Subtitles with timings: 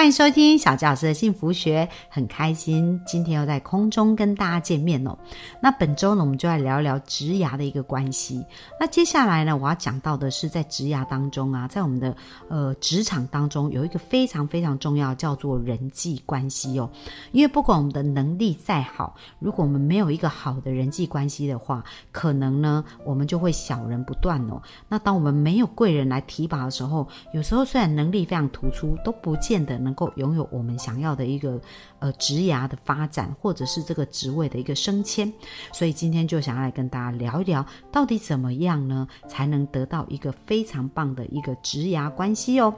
[0.00, 5.14] 欢迎收听小教师的幸福学，很开心今天又在空中跟大家见面哦。
[5.60, 8.42] 那本周呢，我们就来聊一聊职涯的一个关系。
[8.80, 12.16] 那接下来呢，我要讲到的是在职涯当中啊，在我们的
[12.48, 16.90] 呃职场当中有一个非常非常重要，叫做人际关系哦。
[17.32, 24.62] 因为不管我们的能力再好，如果我们没有一个好的人际关系的话，可能呢我们就会小人不断哦。
[24.88, 29.89] 那当我们没有贵人来提拔的时候，有时候虽然能力非常突出，都不见得能。
[29.90, 31.60] 能够拥有我们想要的一个
[31.98, 35.32] 呃职涯的发展，或者是这个职位的一个升迁，
[35.72, 42.72] 所以今天就想要来跟大家聊一聊，到底怎么样呢，才能得到一个非常棒的一个职涯关系哦。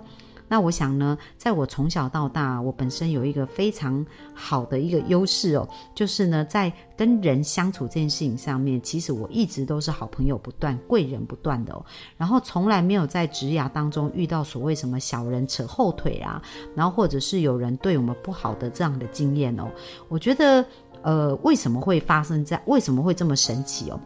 [0.53, 11.83] 那我想呢，在我从小到大，我本身有一个非常好的一个优势哦，就是呢，在跟人相处这件事情上面，其实我一直都是好朋友不断、贵人不断的哦。
[12.19, 16.43] 然后从来没有在职涯当中遇到所谓什么小人扯后腿啊，
[16.75, 19.71] 然后或者是有人对我们不好的这样的经验哦。
[20.11, 20.63] 我觉得，
[21.01, 22.63] 呃，为什么会发生在？
[22.67, 23.99] 为什么会这么神奇哦？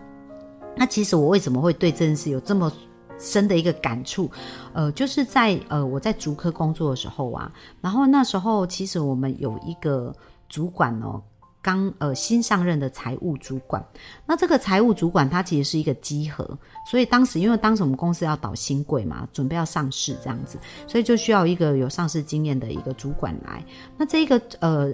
[0.77, 2.73] 那其实我为什么会对这件事有这么？
[3.19, 4.31] 深的一个感触，
[4.73, 7.51] 呃，就是在呃我在竹科工作的时候啊，
[7.81, 10.15] 然后那时候其实我们有一个
[10.49, 11.23] 主管哦，
[11.63, 13.85] 刚呃新上任的财务主管，
[14.27, 16.47] 那这个财务主管他其实是一个稽核，
[16.87, 23.65] 所以当时因为当时我们公司要导新贵嘛，准备要上市这样子，所以就需要一个有上市经验的一个主管来。
[23.97, 24.93] 那这一个呃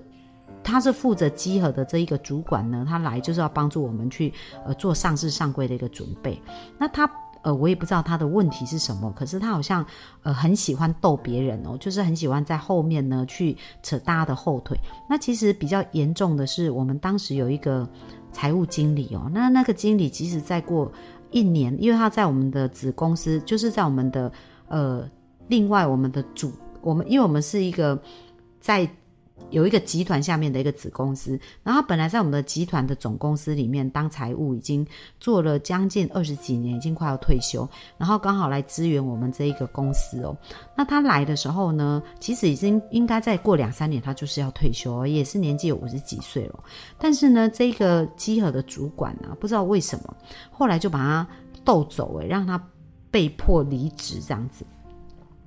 [0.63, 4.33] 他是负责稽核的这一个主管呢，他来就是要帮助我们去
[4.65, 6.41] 呃做上市上柜的一个准备。
[6.79, 7.11] 那他。
[7.43, 9.85] 呃，我也不知道他的问题是什么，可是他好像
[10.23, 14.79] 呃很喜欢逗别人哦，就是很喜欢在后面呢去扯大家的后腿。
[15.09, 17.89] 那其实比较严重的是，我们当时有一个
[18.33, 20.91] 财务经理哦，那那个经理即使再过
[21.31, 24.33] 一年，因为他在我们的子公司，就是在我们的
[24.69, 25.09] 呃
[25.49, 28.01] 另外我们的主，我们因为我们是一个
[28.61, 28.89] 在。
[29.51, 34.87] 有一个集团下面的一个子公司，然后他本来在我们的集团的总公司里面当财务，已经
[35.21, 40.37] 做了将近二十几年，已经快要退休，然后刚好来支援我们这一个公司哦。
[40.75, 46.65] 那他来的时候呢，其实已经应该再过两三年，他就是要退休，也是年纪有五十几岁了。
[46.99, 50.17] 但是呢，这个集合的主管啊，不知道为什么，
[50.51, 51.29] 后来就把他
[51.65, 52.63] 逗走，诶，让他
[53.11, 54.65] 被迫离职这样子。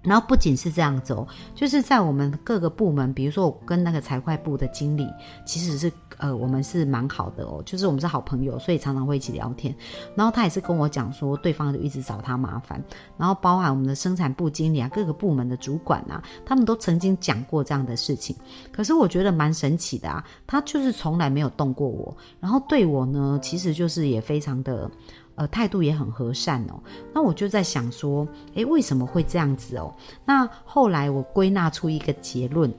[0.06, 5.08] 然后不仅是这样子哦，就是在我们各个部门，比如说我跟那个财会部的经理，
[5.46, 9.76] 其实是呃我们是蛮好的哦，就是我们是好朋友，所以常常会一起聊天。
[10.16, 12.84] 然后他也是跟我讲说，对方就一直找他麻烦。
[13.18, 18.36] 然后包含我们的生产部经理啊，各个部门的主管啊，他们都曾经讲过这样的事情。
[18.72, 24.90] 可是我觉得蛮神奇的啊，他就是从来没有动过我，然后对我呢，其实就是也非常的。
[25.36, 26.82] 呃，态度也很和善哦。
[27.14, 29.94] 那我就在想说，诶，为什么会这样子哦？
[30.26, 32.74] 那后来我归纳出一个结论。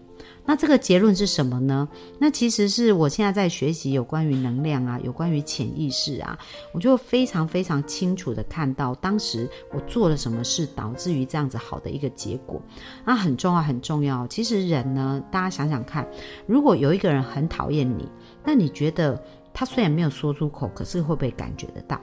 [0.47, 1.87] 那这个结论是什么呢？
[2.19, 6.37] 那其实是我现在在学习有关于能量啊，有关于潜意识啊，
[6.73, 12.61] 我就非常非常清楚的看到当时我做了什么事，导致于这样子好的一个结果。
[13.05, 14.27] 那很重要，很重要。
[14.29, 16.09] 其实人呢，大家想想看，
[16.47, 18.09] 如果有一个人很讨厌你，
[18.43, 22.01] 那你觉得他虽然没有说出口，可是会不会感觉得到？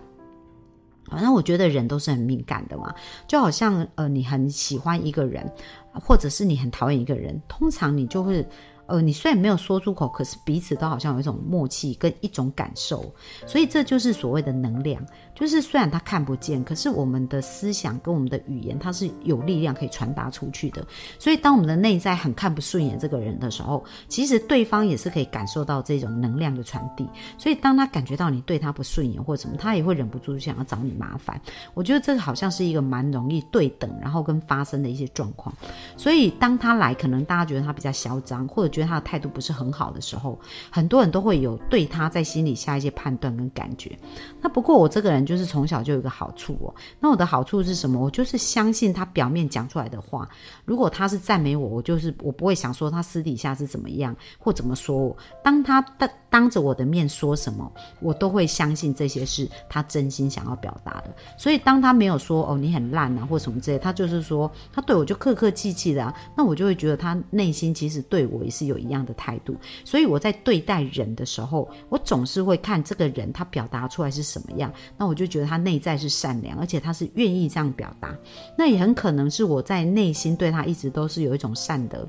[1.13, 2.93] 反正我觉得人都是很敏感的嘛，
[3.27, 5.49] 就好像呃，你很喜欢一个人，
[5.93, 8.45] 或者是你很讨厌一个人，通常你就会。
[8.93, 13.11] 呃，你虽然没有说出口，可是彼此都好像有一种默契跟一种感受，
[13.47, 15.03] 所以这就是所谓的能量。
[15.33, 20.85] 就是虽然他看不见，可是我们的思想跟我们的语言，它是有力量可以传达出去的。
[21.17, 27.09] 所以当我们的内在很看不顺眼这个人的时候，其实对方也是可以感受到这种能量的传递。
[27.35, 31.41] 所以当他感觉到你对他不顺眼或什么，他也会忍不住想要找你麻烦。
[31.73, 35.51] 我觉得这好像是一个蛮容易对等，然后跟发生的一些状况。
[35.97, 40.39] 所以当他来，可能大家觉得他比较嚣张，或者觉得他的态度不是很好的时候，
[40.69, 43.97] 很多人都会有对他在心里下一些判断跟感觉。
[44.39, 45.23] 那不过我这个人。
[45.23, 47.97] 就是从小就有一个好处哦，那我的好处是什么？
[47.97, 50.27] 我就是相信他表面讲出来的话，
[50.65, 55.15] 如果他是赞美我，我就是我不会想说他私底下是怎么样或怎么说我。
[55.41, 57.71] 当他当当着我的面说什么，
[58.01, 61.15] 我都会相信这些是他真心想要表达的。
[61.37, 69.55] 所以当他没有说哦你很烂啊或什么之类，他就是说他对我就客客气气的，啊那我就会觉得他内心其实对我也是是有一样的态度。
[69.83, 78.15] 所以我在对待人的时候，我总是会看这个人他表达出来是什么样，那我就觉得他内在是善良，而且他是愿意这样表达。
[78.57, 82.07] 那也很可能是我在内心对他一直都是有一种善的。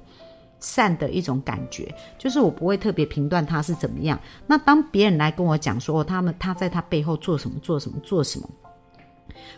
[0.61, 4.19] 善的一种感觉，就是我不会特别评断他是怎么样。
[4.47, 8.49] 那当别人来跟我讲说他们他在他背后做什么做什么做什么。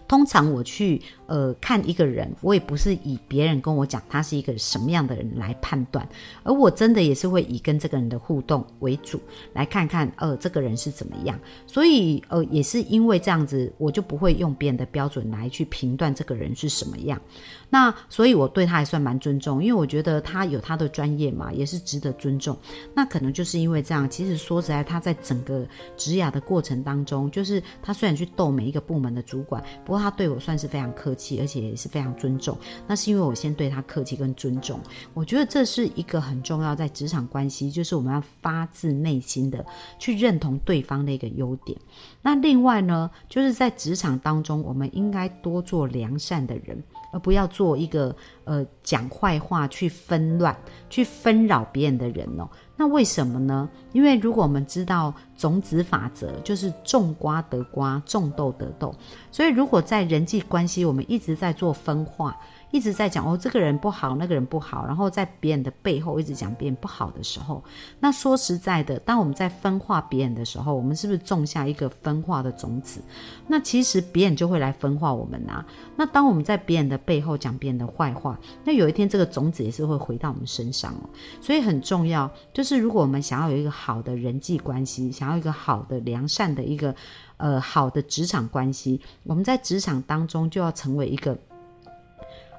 [0.09, 6.09] 通常我去呃看一个人，我也不是以别人跟我讲他是一个什么样的人来判断，
[6.43, 9.21] 而我真的也是会以跟这个人的互动为主，
[9.53, 11.39] 来看看呃这个人是怎么样。
[11.67, 17.21] 所以呃也是因为这样子，我就不会用别人的标准来去评断这个人是什么样。
[17.69, 22.57] 那所以我对他还算蛮尊重，因为我觉得他有他的专业嘛，也是值得尊重。
[22.95, 29.63] 那可能就是因为这样，其实说实在，他在整个职涯的过程当中，就是他虽然去斗每一个部门的主管。
[29.85, 32.57] 不过他对我算是非常客气，而且也是非常尊重。
[32.87, 34.81] 那是因为我先对他客气跟尊重。
[35.15, 39.65] 我觉得这是一个很重要在职场关系，就是我们要发自内心的
[39.99, 41.79] 去认同对方的一个优点。
[42.23, 48.15] 那另外呢，就是在职场当中，我们应该多做良善的人，而不要做一个
[48.45, 50.57] 呃讲坏话、去纷乱、
[50.91, 52.49] 去纷扰别人的人哦。
[52.77, 53.69] 那为什么呢？
[53.93, 58.95] 因为如果我们知道种子法则，就是种瓜得瓜，种豆得豆。
[59.31, 62.37] 所以如果在人际关系，我们一直在做分化。
[62.73, 67.63] 一直在讲哦，这个人不好，那个人不好，然后在别人的背后一直讲别人不好的时候，
[68.01, 73.01] 那说实在的，当我们在分化别人的时候，我们是不是种下一个分化的种子？
[73.47, 75.65] 那其实别人就会来分化我们啊。
[75.95, 81.09] 那当我们在别人的背后讲别人的坏话，那有一天这个种子也是会回到我们身上哦。
[81.41, 86.95] 所以很重要，就是如果我们想要有一个好的人际关系，想要一个好的良善的一个
[87.37, 91.37] 呃好的职场关系，我们在职场当中就要成为一个。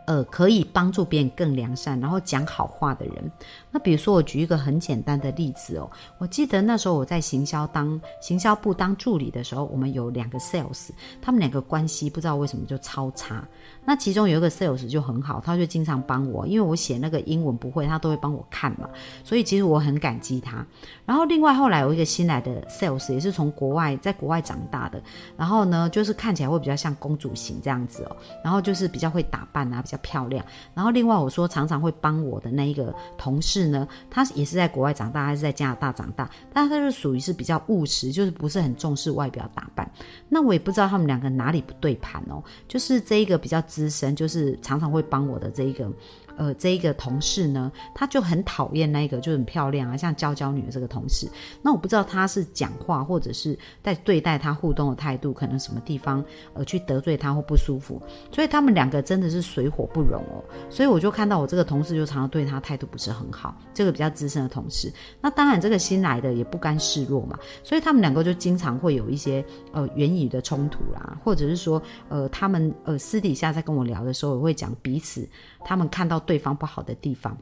[0.07, 3.31] 呃，可以帮助别人更良善，然后讲好话的人。
[3.69, 5.91] 那比如说，我举一个很简单的例子哦。
[6.17, 13.45] 我记得那时候我在行销当行销部当助理的时候，我们有两个 sales，他们两个关系不知道为什么就超差。
[13.83, 18.89] 那其中有一个 sales 就很好，他就经常帮我，因为我写那个英文不会，他都会帮我看嘛。
[19.25, 20.65] 所以其实我很感激他。
[21.05, 25.03] 然后另外后来有一个新来的 sales，也是从国外在国外长大的，
[25.35, 29.96] 然后呢就是看起来会比较像公主型这样子哦，然后就是比较会打扮啊，比较。
[29.97, 30.45] 漂亮。
[30.73, 39.89] 然后另外我说常常会帮我的那一个同事呢，他也是在国外长大，还是在加拿大长大，但他是属于是比较务实，就是不是很重视外表打扮。
[40.29, 42.43] 那我也不知道他们两个哪里不对盘哦。
[42.67, 45.91] 就是这一个比较资深，就是常常会帮我的这一个。
[46.37, 51.27] 呃，这一个同事呢，他就很讨厌那个，就很漂亮啊，像娇娇女的这个同事。
[51.63, 56.23] 那我不知道他是讲话或者是在对待他互动的态度，可能什么地方
[56.53, 57.99] 呃去得罪他或不舒服，
[58.31, 60.43] 所以他们两个真的是水火不容哦。
[60.69, 64.93] 所以我就看到我这个同事就常常对他态度不是很好，这个比较资深的同事。
[65.19, 75.27] 那当然这个新来的也不甘示弱嘛，所以他们两个就经常会有一些呃言语的冲突啦，或者是说呃他们呃私底下在跟我聊的时候，我会讲彼此
[75.65, 76.21] 他们看到。
[76.27, 77.35] 对方不好的地方。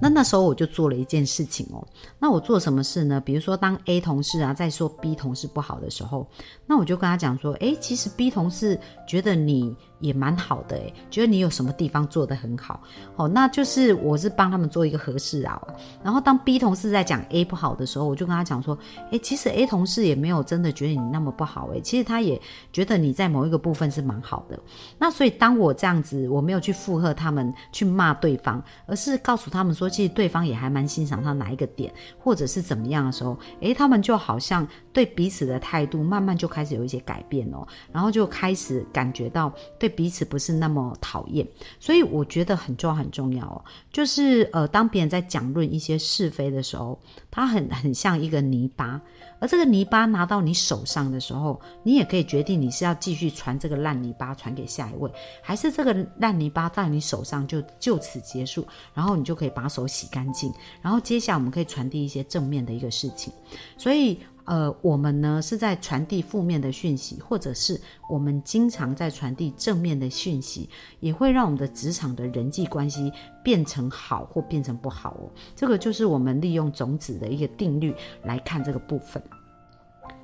[0.00, 1.84] 那那时候我就做了一件事情哦。
[2.20, 3.20] 那我做什么事呢？
[3.20, 6.28] 比如说，当 A 同事啊在说 B 同事不好的时候，
[6.66, 8.78] 那我就跟他讲说：，诶，其实 B 同事
[9.08, 12.80] 觉得你也蛮好的，诶，觉得你有什么地方做得很好，
[13.16, 15.60] 哦，那就是我是帮他们做一个合适啊。
[16.04, 18.78] 然后当 B 同事在讲 A 不好的时候，我就跟他讲说：，
[19.10, 22.40] 诶，其实 A 同事也没有真的觉得你那么不好，诶，其实他也
[22.72, 24.58] 觉得你在某一个部分是蛮好的。
[24.98, 29.90] 那所以当我这样子，我没有去附和他们去骂对方，而是告诉他们说。
[29.96, 41.46] 其实对方也还蛮欣赏他哪一个点，或者是怎么样的时候，诶，他们就好像对彼此的态度慢慢就开始有一些改变哦，然后就开始感觉到对彼此不是那么讨厌。
[41.78, 43.62] 所以我觉得很重要很重要哦，
[43.92, 46.98] 就是呃，当别人在讲论一些是非的时候，
[47.30, 48.98] 他很很像一个泥巴。
[49.38, 55.10] 而这个泥巴拿到你手上的时候，你也可以决定你是要继续传这个烂泥巴传给下一位，
[55.42, 63.32] 还是这个烂泥巴在你手上就就此结束，然后你就可以把手洗干净，然后接下来我们可以传递一些正面的一个事情。
[63.76, 70.68] 所以，呃，我们呢是在传递负面的讯息，或者是我们经常在传递正面的讯息，
[71.00, 73.12] 也会让我们的职场的人际关系
[73.46, 75.30] 变成好或变成不好哦。
[75.54, 79.22] 这个就是我们利用种子的一个定律来看这个部分。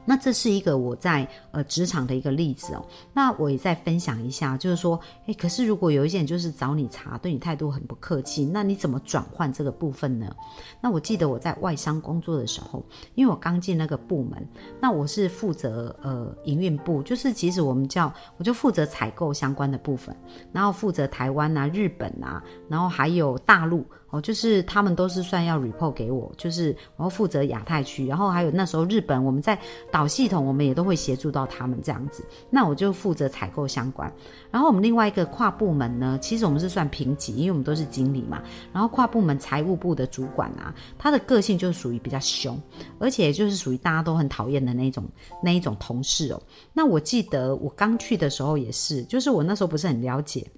[0.04, 2.84] 那这是一个我在呃职场的一个例子哦。
[3.12, 10.34] 那我也再分享一下，就是说，诶，可是如果有一些人就是找你茬，对你态度很不客气，那你怎么转换这个部分呢？
[10.80, 14.48] 那我记得我在外商工作的时候，因为我刚进那个部门，
[14.80, 20.14] 那我是负责呃营运部，就是其实我们叫我就负责采购相关的部分，
[20.52, 23.84] 然后负责台湾啊、日本啊，然后还有大陆。
[24.10, 29.58] 哦，就是他们都是算要 report 给我，就是我要负责亚太区，然后还有那时候日本，我们在
[29.92, 32.24] 导系统，我们也都会协助到他们这样子。
[32.48, 34.10] 那我就负责采购相关。
[34.50, 38.42] 然后我们另外一个跨部门呢，其实我们是算平级，因为我们都是经理嘛。
[38.72, 42.58] 然后跨部门财务部的主管啊，他的个性就是属于比较凶，
[42.98, 45.04] 而且就是属于大家都很讨厌的那种
[45.42, 46.42] 那一种同事哦。
[46.72, 50.50] 那我记得我刚去的时候也是，就是我那时候不是很了解。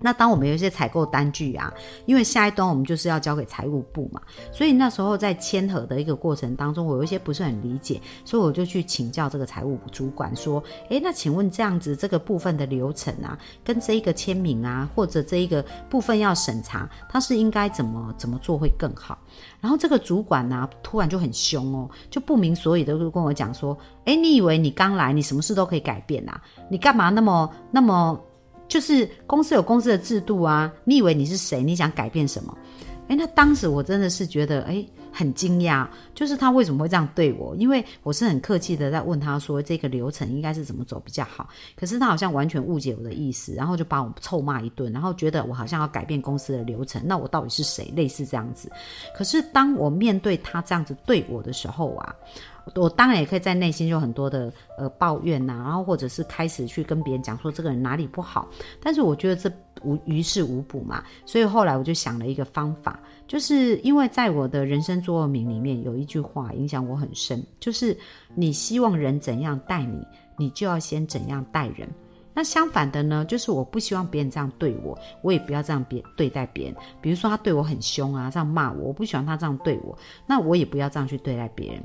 [0.00, 1.72] 那当我们有一些采购单据啊，
[2.04, 4.20] 因为下一端我们就是要交给财务部嘛，
[4.52, 19.18] 所以那时候在签合的一个过程当中，我有一些不是很理解，所以我就去请教这个财务主管说：“诶，那请问这样子这个部分的流程啊，跟这一个签名啊，或者这一个部分要审查，它是应该怎么怎么做会更好？”
[19.60, 26.38] 然后这个主管呢，突然就很凶哦，就不明所以的就跟我讲说：“诶，你以为你刚来，你什么事都可以改变啊？
[26.68, 28.20] 你干嘛那么那么？”
[28.74, 31.62] 就是公司有公司的制度啊，你以为你是谁？
[31.62, 32.58] 你想改变什么？
[33.06, 37.54] 诶，那当时我真的是觉得诶很惊讶，就是他为什么会这样对我？
[37.54, 47.92] 因为我是很客气的在问他说这个流程应该是怎么走比较好，可是他好像完全误解我的意思，然后就把我臭骂一顿，然后觉得我好像要改变公司的流程，那我到底是谁？
[47.94, 48.68] 类似这样子。
[49.16, 52.12] 可是当我面对他这样子对我的时候啊。
[52.76, 58.48] 我当然也可以在内心有很多的呃抱怨呐，然后或者是开始去跟别人讲说这个人哪里不好，
[58.82, 59.52] 但是我觉得这
[59.82, 67.96] 无于事无补嘛，所以后来我就想了一个方法，就是因为在我的人生座右铭里面有一句话影响我很深，就是
[68.34, 70.02] 你希望人怎样待你，
[70.38, 71.88] 你就要先怎样待人。
[72.36, 76.74] 那相反的呢，就是我不希望别人这样对我，我也不要这样别对待别人。
[77.00, 81.80] 比如说他对我很凶啊，这样骂我，我不喜欢他这样对我，那我也不要这样去对待别人。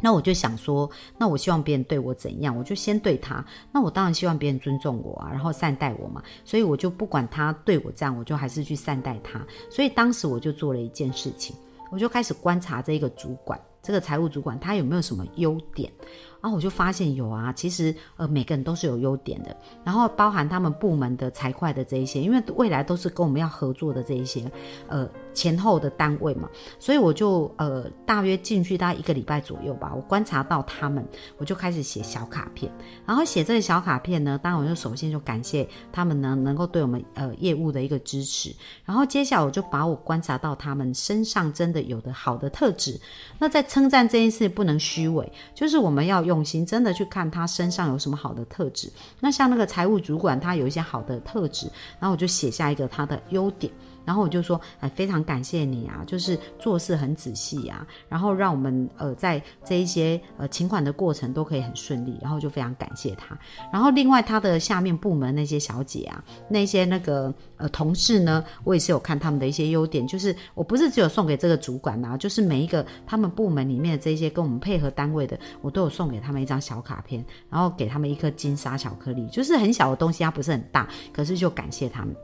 [0.00, 3.44] 那我就想说，那我希望别人对我怎样，我就先对他。
[3.72, 6.22] 那我当然希望别人尊重我啊，然后善待我嘛。
[6.44, 9.44] 所以我就不管他对我这样，我就还是去善待他。
[9.68, 11.56] 所以当时我就做了一件事情，
[11.90, 15.92] 我就开始观察这个主管，这个财务主管他有没有什么优点。
[16.40, 24.50] 然后我就发现有啊，其实呃每个人都是有优点的，然后包含他们部门的财会的这一些，因为未来都是跟我们要合作的这一些，
[24.86, 31.04] 呃前后的单位嘛，所以我就呃大约进去大概一个礼拜左右吧，我观察到他们，
[31.38, 32.72] 我就开始写小卡片，
[33.04, 38.54] 然后写这个小卡片呢，当然我就首先就感谢他们呢能够对我们呃业务的一个支持，
[38.84, 43.00] 然后接下来我就把我观察到他们身上真的有的好的特质，
[43.40, 46.27] 那在称赞这件事不能虚伪，就是我们要。
[46.28, 48.88] 用心真的去看他身上有什么好的特质。
[49.18, 51.66] 那像那个财务主管，他有一些好的特质，
[51.98, 53.72] 然后我就写下一个他的优点。
[54.08, 63.38] 然后我就说，哎，非常感谢你啊，就是做事很仔细啊，然后让我们呃在这一些呃请款的过程都可以很顺利，然后就非常感谢他。
[63.70, 82.16] 然后另外他的下面部门那些小姐啊，那些那个呃同事呢，我也是有看他们的一些优点，就是我不是只有送给这个主管啊，就是每一个他们部门里面的这些跟我们配合单位的，我都有送给他们一张小卡片，然后给他们一颗金沙巧克力，就是很小的东西，它不是很大，可是就感谢他们。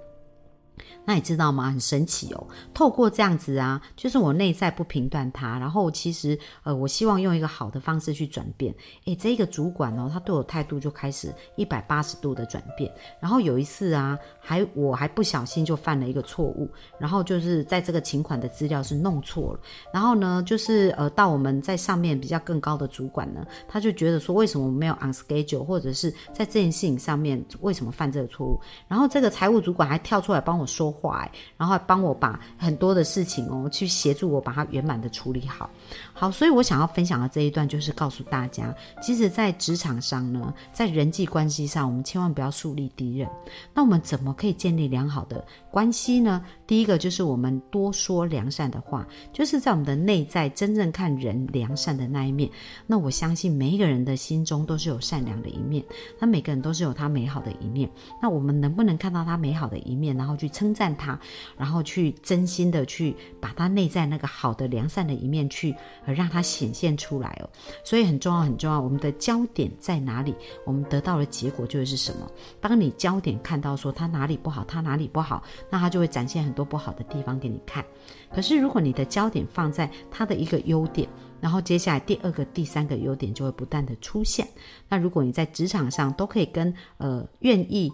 [1.05, 1.71] 那你知道吗？
[1.71, 2.47] 很神奇哦。
[2.73, 8.75] 透过这样子啊，就是我内在不评断他，然后其实呃，我希望用一个好的方式去转变。
[9.05, 12.93] 诶，这个主管哦，他对我态度就开始一百八十度的转变。
[13.21, 19.61] 然后有一次啊，还我还不小心就犯了一个错误，然后就是在这个请款的资料是弄错了。
[19.93, 28.61] 然后呢，就是呃，到我们在上面比较更高的主管呢，他就觉得说，为什么没有 on schedule，或者是在这件事情上面为什么犯这个错误？
[28.89, 30.95] 然后这个财务主管还跳出来帮我说。
[30.95, 35.69] 话，然后帮我把很多的事情哦，去协助我把它圆满的处理好。
[36.13, 43.29] 好，所以我想要分享的这一段就是告诉大家，其实，在职场上呢，在人际关系上，我们千万不要树立敌人。
[43.75, 46.45] 那我们怎么可以建立良好的关系呢？
[46.67, 52.49] 第一个就是我们多说良善的话，就是在我们的内在真正看人良善的那一面。
[52.87, 55.85] 那我相信每一个人的心中都是有善良的一面，
[56.19, 57.91] 那每个人都是有他美好的一面。
[58.23, 60.95] 那我们能不能看到他美好的一面，然后去称赞？
[60.97, 61.19] 他，
[61.59, 65.75] 然后去真心的去把他内在那个好的良善的一面去，
[66.07, 67.51] 呃，让他显现出来哦。
[67.83, 68.81] 所以很重要，很重要。
[68.81, 70.33] 我们的焦点在哪里，
[70.65, 72.31] 我们得到的结果就会是什么。
[72.61, 77.85] 当你焦点看到说他哪里不好，他哪里不好，那他就会展现很多不好的地方给你看。
[78.33, 81.09] 可是如果你的焦点放在他的一个优点，
[81.41, 84.47] 然后接下来第二个、第三个优点就会不断的出现。
[84.89, 87.93] 那如果你在职场上都可以跟呃愿意。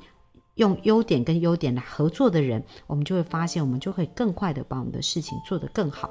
[0.60, 6.10] 用优点跟优点来合作的人，我们就会发现，我们就会更快的把我们的事情做得更好。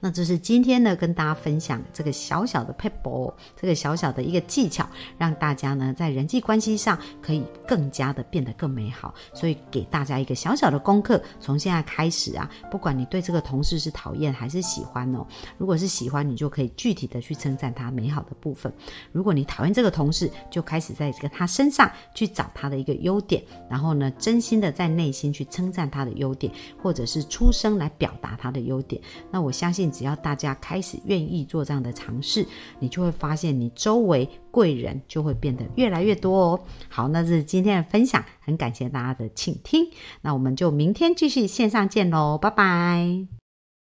[0.00, 9.14] 那这是今天呢跟大家分享这个小小的 pebble，这个小小的一个技巧，让大家呢在人际关系上可以更加的变得更美好。
[9.34, 18.72] 所以给大家一个小小的功课，从现在开始啊，不管你对这个同事是讨厌还是喜欢哦，如果是喜欢，你就可以具体的去称赞他美好的部分；
[19.12, 29.00] 如果你讨厌这个同事，就开始在这个他身上去找他的一个优点，然后呢，真心的在内心去称赞他的优点，或者是出声来表达他的优点。
[29.30, 29.92] 那我相信。
[29.92, 32.46] 只要大家开始愿意做这样的尝试，
[32.78, 36.60] 你就会发现你周围贵人就会变得越来越多哦。
[36.88, 39.86] 好，那是今天的分享，很感谢大家的倾听。
[40.22, 43.37] 那我们就明天继续线上见喽，拜拜。